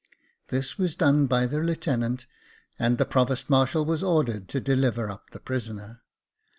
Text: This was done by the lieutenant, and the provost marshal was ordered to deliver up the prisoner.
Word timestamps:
This 0.47 0.79
was 0.79 0.95
done 0.95 1.27
by 1.27 1.45
the 1.45 1.59
lieutenant, 1.59 2.25
and 2.79 2.97
the 2.97 3.05
provost 3.05 3.51
marshal 3.51 3.85
was 3.85 4.01
ordered 4.01 4.47
to 4.49 4.59
deliver 4.59 5.11
up 5.11 5.29
the 5.29 5.39
prisoner. 5.39 6.01